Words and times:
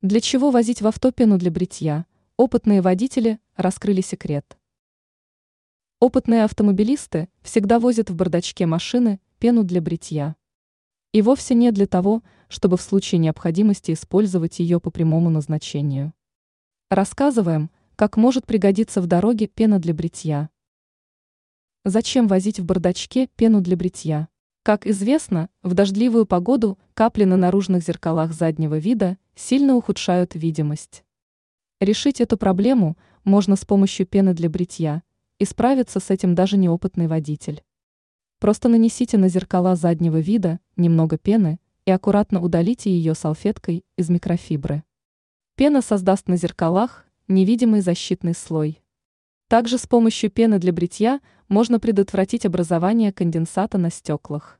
Для 0.00 0.20
чего 0.20 0.52
возить 0.52 0.80
в 0.80 0.86
авто 0.86 1.10
пену 1.10 1.38
для 1.38 1.50
бритья? 1.50 2.06
Опытные 2.36 2.82
водители 2.82 3.40
раскрыли 3.56 4.00
секрет. 4.00 4.56
Опытные 5.98 6.44
автомобилисты 6.44 7.28
всегда 7.42 7.80
возят 7.80 8.08
в 8.08 8.14
бардачке 8.14 8.64
машины 8.64 9.20
пену 9.40 9.64
для 9.64 9.80
бритья. 9.80 10.36
И 11.10 11.20
вовсе 11.20 11.56
не 11.56 11.72
для 11.72 11.88
того, 11.88 12.22
чтобы 12.46 12.76
в 12.76 12.80
случае 12.80 13.18
необходимости 13.18 13.90
использовать 13.90 14.60
ее 14.60 14.78
по 14.78 14.92
прямому 14.92 15.30
назначению. 15.30 16.14
Рассказываем, 16.90 17.68
как 17.96 18.16
может 18.16 18.46
пригодиться 18.46 19.02
в 19.02 19.08
дороге 19.08 19.48
пена 19.48 19.80
для 19.80 19.94
бритья. 19.94 20.48
Зачем 21.84 22.28
возить 22.28 22.60
в 22.60 22.64
бардачке 22.64 23.26
пену 23.34 23.60
для 23.60 23.76
бритья? 23.76 24.28
Как 24.68 24.86
известно, 24.86 25.48
в 25.62 25.72
дождливую 25.72 26.26
погоду 26.26 26.78
капли 26.92 27.24
на 27.24 27.38
наружных 27.38 27.82
зеркалах 27.82 28.34
заднего 28.34 28.76
вида 28.76 29.16
сильно 29.34 29.74
ухудшают 29.74 30.34
видимость. 30.34 31.04
Решить 31.80 32.20
эту 32.20 32.36
проблему 32.36 32.98
можно 33.24 33.56
с 33.56 33.64
помощью 33.64 34.06
пены 34.06 34.34
для 34.34 34.50
бритья, 34.50 35.02
и 35.38 35.46
справится 35.46 36.00
с 36.00 36.10
этим 36.10 36.34
даже 36.34 36.58
неопытный 36.58 37.06
водитель. 37.06 37.62
Просто 38.40 38.68
нанесите 38.68 39.16
на 39.16 39.30
зеркала 39.30 39.74
заднего 39.74 40.18
вида 40.20 40.60
немного 40.76 41.16
пены 41.16 41.60
и 41.86 41.90
аккуратно 41.90 42.42
удалите 42.42 42.90
ее 42.90 43.14
салфеткой 43.14 43.86
из 43.96 44.10
микрофибры. 44.10 44.82
Пена 45.56 45.80
создаст 45.80 46.28
на 46.28 46.36
зеркалах 46.36 47.06
невидимый 47.26 47.80
защитный 47.80 48.34
слой. 48.34 48.82
Также 49.48 49.78
с 49.78 49.86
помощью 49.86 50.30
пены 50.30 50.58
для 50.58 50.74
бритья 50.74 51.22
можно 51.48 51.80
предотвратить 51.80 52.44
образование 52.44 53.14
конденсата 53.14 53.78
на 53.78 53.90
стеклах. 53.90 54.57